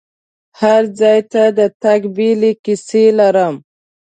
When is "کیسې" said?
2.63-3.05